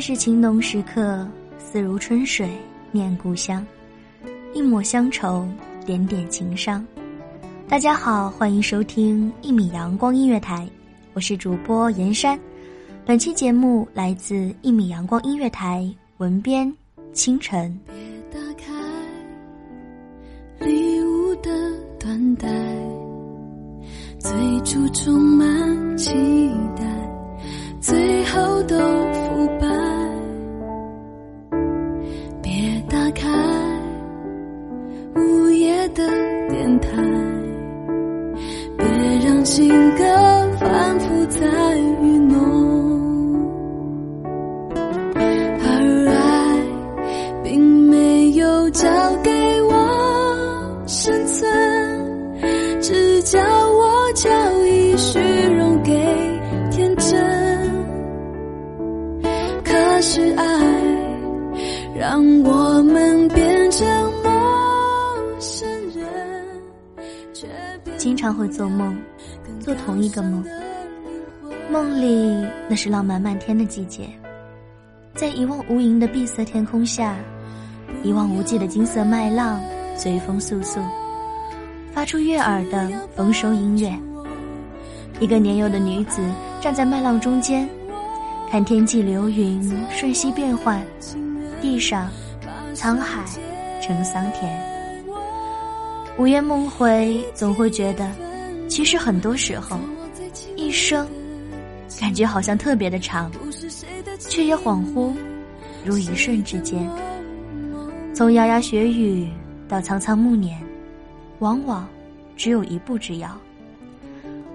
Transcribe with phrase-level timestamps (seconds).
[0.00, 2.48] 是情浓时刻，似如春水
[2.90, 3.64] 念故乡，
[4.54, 5.46] 一抹乡愁，
[5.84, 6.84] 点点情伤。
[7.68, 10.66] 大家好，欢迎收听一米阳光音乐台，
[11.12, 12.38] 我是主播严山。
[13.04, 16.72] 本期节目来自一米阳光音乐台，文编
[17.12, 17.78] 清晨。
[17.86, 17.94] 别
[18.32, 18.72] 打开
[20.66, 21.50] 礼物的
[21.98, 22.48] 缎带，
[24.18, 24.32] 最
[24.64, 26.10] 初充满期
[26.74, 26.84] 待，
[27.80, 28.76] 最后都
[29.12, 29.66] 腐败。
[32.42, 32.52] 别
[32.88, 33.26] 打开
[35.16, 36.06] 午夜的
[36.50, 36.88] 电台，
[38.76, 38.86] 别
[39.26, 40.04] 让情歌
[40.58, 41.40] 反复在
[60.02, 60.44] 是爱
[61.94, 63.86] 让我们变成
[64.22, 66.60] 陌生人，
[67.98, 68.96] 经常会做梦，
[69.60, 70.42] 做同一个梦。
[71.70, 72.34] 梦里
[72.66, 74.08] 那是浪漫漫天的季节，
[75.14, 77.14] 在一望无垠的碧色天空下，
[78.02, 79.60] 一望无际的金色麦浪
[79.96, 80.80] 随风簌簌，
[81.92, 83.92] 发出悦耳的丰收音乐。
[85.20, 86.22] 一个年幼的女子
[86.58, 87.68] 站在麦浪中间，
[88.50, 90.84] 看天际流云瞬息变幻，
[91.62, 92.10] 地上
[92.74, 93.24] 沧海
[93.80, 94.60] 成桑田。
[96.18, 98.10] 午夜梦回，总会觉得，
[98.68, 99.78] 其实很多时候，
[100.56, 101.06] 一生
[102.00, 103.30] 感觉好像特别的长，
[104.18, 105.12] 却也恍惚，
[105.84, 106.84] 如一瞬之间。
[108.12, 109.28] 从牙牙学语
[109.68, 110.60] 到苍苍暮年，
[111.38, 111.88] 往往
[112.36, 113.30] 只有一步之遥。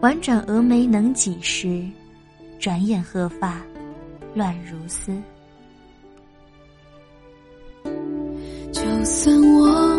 [0.00, 1.84] 婉转蛾眉能几时？
[2.58, 3.60] 转眼鹤发
[4.34, 5.12] 乱如丝。
[8.72, 9.98] 就算我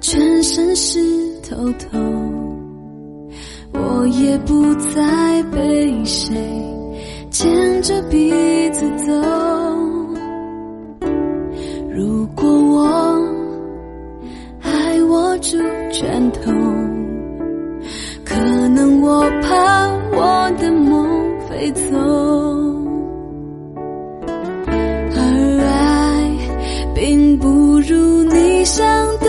[0.00, 0.98] 全身湿
[1.42, 1.98] 透透，
[3.72, 6.34] 我也不再被谁
[7.30, 8.30] 牵着鼻
[8.70, 9.12] 子走。
[11.94, 13.20] 如果我
[14.58, 15.58] 还握住
[15.92, 16.52] 拳头，
[18.24, 21.06] 可能我怕我的梦
[21.48, 22.55] 飞走。
[26.96, 28.82] 并不如你想
[29.18, 29.28] 的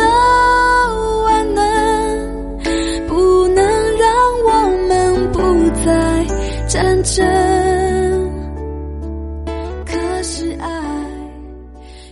[1.26, 2.58] 万能，
[3.10, 3.62] 不能
[3.98, 4.10] 让
[4.46, 4.52] 我
[4.88, 5.40] 们不
[5.86, 6.26] 再
[6.66, 7.26] 战争。
[9.86, 10.82] 可是爱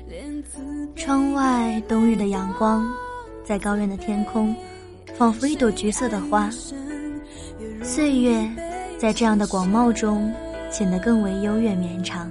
[0.10, 0.60] 连自
[0.94, 2.86] 窗外冬日的阳光，
[3.46, 4.54] 在高原的天空，
[5.18, 6.50] 仿佛一朵橘色的花。
[7.82, 8.46] 岁月
[8.98, 10.30] 在这样的广袤中，
[10.70, 12.30] 显得更为悠远绵长。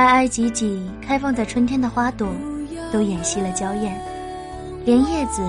[0.00, 2.26] 挨挨挤挤开放在春天的花朵，
[2.90, 4.00] 都掩熄了娇艳，
[4.82, 5.42] 连叶子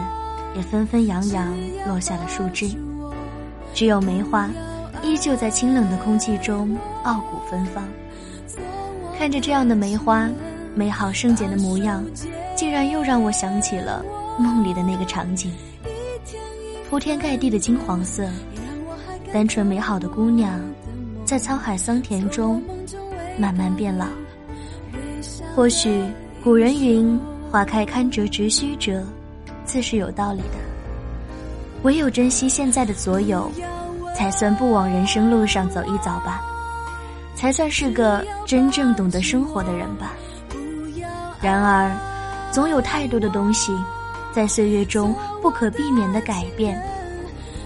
[0.57, 1.57] 也纷纷扬扬
[1.87, 2.69] 落下了树枝，
[3.73, 4.49] 只有梅花，
[5.01, 7.81] 依旧在清冷的空气中傲骨芬芳。
[9.17, 10.29] 看着这样的梅花，
[10.75, 12.03] 美好圣洁的模样，
[12.53, 14.03] 竟然又让我想起了
[14.37, 15.49] 梦里的那个场景。
[16.89, 18.27] 铺天盖地的金黄色，
[19.31, 20.59] 单纯美好的姑娘，
[21.23, 22.61] 在沧海桑田中
[23.39, 24.05] 慢慢变老。
[25.55, 26.03] 或许
[26.43, 27.19] 古人云
[27.51, 29.03] ：“花开堪折直须折”，
[29.65, 30.57] 自是有道理的。
[31.83, 33.51] 唯有珍惜现在的所有，
[34.15, 36.41] 才算不枉人生路上走一遭吧。
[37.35, 40.13] 才算是个真正懂得生活的人吧。
[41.41, 41.91] 然而，
[42.51, 43.73] 总有太多的东西，
[44.31, 46.79] 在岁月中不可避免的改变，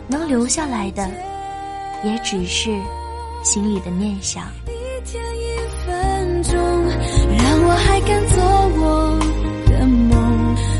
[0.07, 1.09] 能留下来的，
[2.03, 2.71] 也只是
[3.43, 4.45] 心里的念想。
[4.65, 4.71] 一
[5.05, 6.57] 天一分钟，
[7.47, 8.41] 但我还敢做
[8.75, 9.19] 我
[9.67, 10.11] 的梦，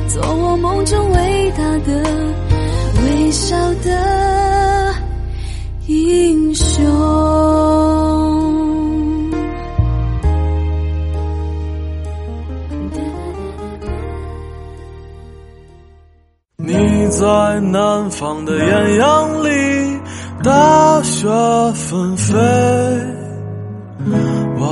[0.08, 1.92] 做我梦中伟大的、
[3.04, 4.96] 微笑的
[5.86, 6.84] 英雄。
[16.58, 16.74] 你
[17.10, 20.00] 在南方的艳阳里，
[20.44, 21.28] 大雪
[21.76, 22.34] 纷飞；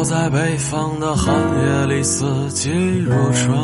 [0.03, 2.69] 我在北方的寒夜里，四季
[3.05, 3.57] 如春。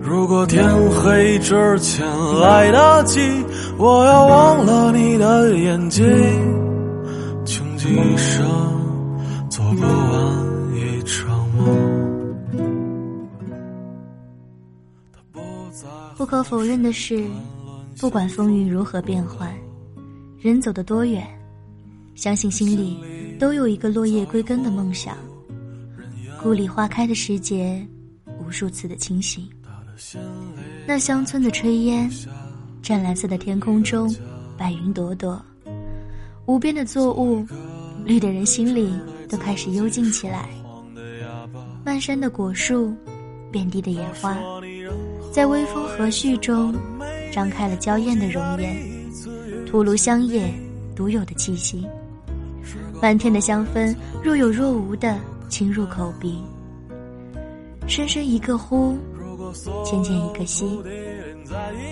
[0.00, 2.06] 如果天黑之前
[2.40, 3.18] 来得及，
[3.76, 6.04] 我要忘了你的眼睛，
[7.44, 8.46] 穷极一生
[9.50, 11.66] 做不完一场梦。
[16.16, 17.20] 不可否认的是，
[17.98, 19.52] 不管风云如何变幻，
[20.38, 21.26] 人走得多远，
[22.14, 22.96] 相信心里
[23.42, 25.16] 都有一个落叶归根的梦想。
[26.40, 27.84] 故里花开的时节，
[28.38, 29.48] 无数次的清醒。
[30.86, 32.08] 那乡村的炊烟，
[32.82, 34.14] 湛蓝色的天空中，
[34.56, 35.44] 白云朵朵，
[36.46, 37.44] 无边的作物，
[38.04, 38.94] 绿的人心里
[39.28, 40.48] 都开始幽静起来。
[41.84, 42.94] 漫山的果树，
[43.50, 44.38] 遍地的野花。
[45.32, 46.72] 在微风和煦中，
[47.32, 48.76] 张开了娇艳的容颜，
[49.66, 50.48] 吐露香叶
[50.94, 51.84] 独有的气息。
[53.02, 55.18] 漫天的香氛若有若无的
[55.48, 56.40] 侵入口鼻，
[57.88, 58.96] 深深一个呼，
[59.84, 60.80] 浅浅一个吸，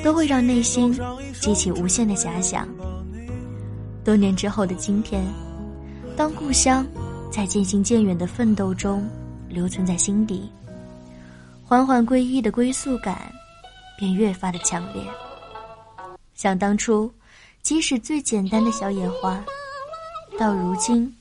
[0.04, 0.96] 都会让内心
[1.40, 2.68] 激起无限的遐想。
[4.04, 5.20] 多年之后的今天，
[6.16, 6.86] 当故乡
[7.28, 9.04] 在渐行渐远的奋斗中
[9.48, 10.48] 留存在心底。
[11.64, 13.32] 缓缓归依的归宿感，
[13.98, 15.02] 便越发的强烈。
[16.36, 17.12] 想当初，
[17.62, 19.44] 即使最简单的小野花，
[20.40, 21.14] 到如今，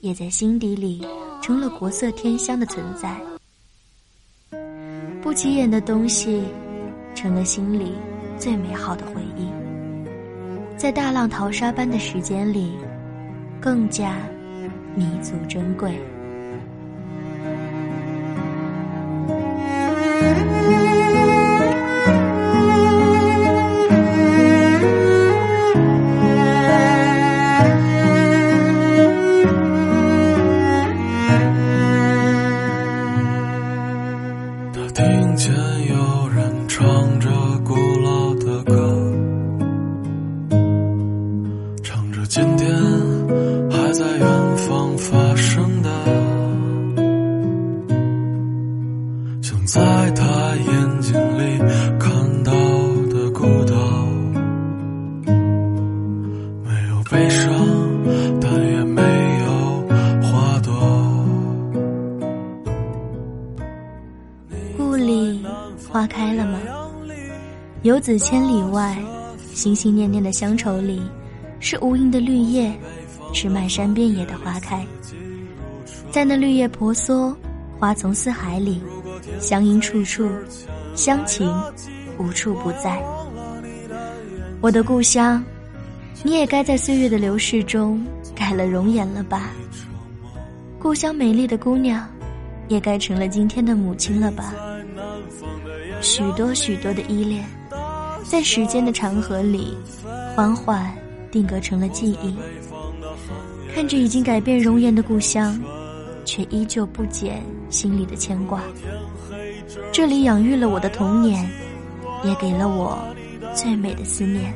[0.00, 1.06] 也在心底里
[1.42, 3.20] 成了国色天香的存在。
[5.20, 6.42] 不起眼的东西，
[7.14, 7.92] 成了心里
[8.38, 9.46] 最美好的回忆。
[10.74, 12.72] 在大浪淘沙般的时间里，
[13.60, 14.16] 更加
[14.94, 15.94] 弥足珍贵。
[35.36, 35.54] 听见
[35.88, 37.28] 有人唱着
[37.62, 38.74] 古老的歌，
[41.82, 42.74] 唱着今天
[43.70, 45.90] 还在远方发生的。
[49.42, 50.24] 想在他
[50.56, 51.58] 眼睛里
[51.98, 52.52] 看到
[53.10, 53.76] 的孤岛。
[56.64, 57.75] 没有悲伤。
[67.96, 68.94] 游子千里外，
[69.54, 71.00] 心心念念的乡愁里，
[71.60, 72.70] 是无垠的绿叶，
[73.32, 74.86] 是漫山遍野的花开。
[76.10, 77.34] 在那绿叶婆娑、
[77.78, 78.82] 花丛四海里，
[79.40, 80.28] 乡音处处，
[80.94, 81.50] 乡情
[82.18, 83.02] 无处不在。
[84.60, 85.42] 我的故乡，
[86.22, 89.52] 你也该在岁月的流逝中改了容颜了吧？
[90.78, 92.06] 故乡美丽的姑娘，
[92.68, 94.52] 也该成了今天的母亲了吧？
[96.02, 97.42] 许多许多的依恋。
[98.28, 99.76] 在时间的长河里，
[100.34, 100.92] 缓缓
[101.30, 102.34] 定格成了记忆。
[103.72, 105.60] 看着已经改变容颜的故乡，
[106.24, 107.40] 却依旧不减
[107.70, 108.62] 心里的牵挂。
[109.92, 111.48] 这里养育了我的童年，
[112.24, 112.98] 也给了我
[113.54, 114.52] 最美的思念。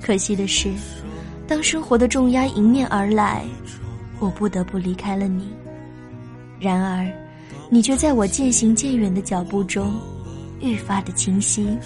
[0.00, 0.70] 可惜的是，
[1.48, 3.44] 当生活的重压迎面而来，
[4.20, 5.48] 我不得不离开了你。
[6.60, 7.10] 然而，
[7.68, 9.92] 你却在我渐行渐远的脚步中，
[10.60, 11.76] 愈发的清晰。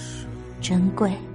[0.61, 1.26] 珍贵。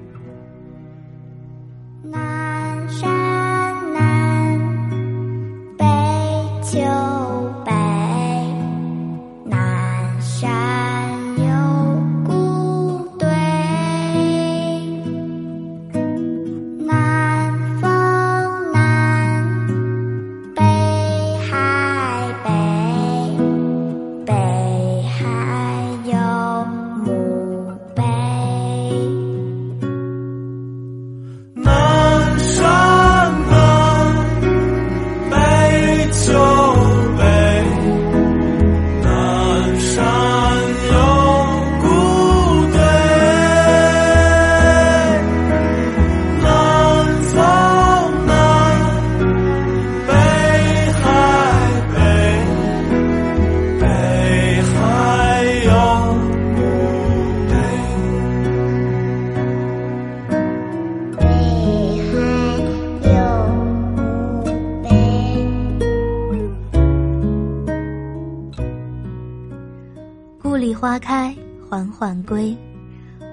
[70.81, 71.31] 花开
[71.69, 72.57] 缓缓归，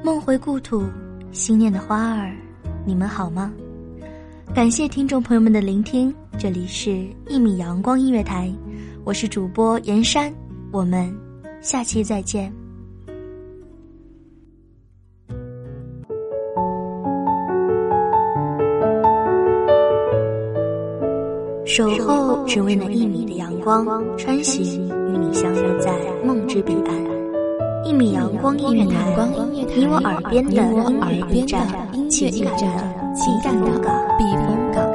[0.05, 0.85] 梦回故土，
[1.33, 2.31] 心念的花儿，
[2.85, 3.51] 你们好吗？
[4.55, 8.53] 感谢听众朋友们的聆听，这里是一米阳光音乐台，
[9.03, 10.31] 我是主播严山，
[10.71, 11.11] 我们
[11.63, 12.53] 下期再见。
[21.65, 23.87] 守候只为那一米的阳光，
[24.19, 27.18] 穿行与你相约在梦之彼岸。
[27.85, 29.15] 一米阳光音乐台，
[29.75, 31.67] 你我耳边的音乐驿站，
[32.11, 33.67] 情感的情感的
[34.19, 34.89] 避风港。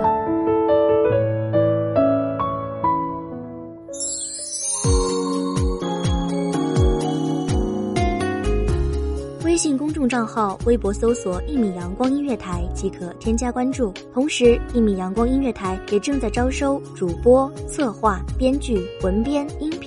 [9.43, 13.93] 微信公众账号、微博搜索“一米阳光音乐台”即可添加关注。
[14.13, 19.71] 同时，一米阳光音乐台也正在招收主播、策划、编剧、文编、音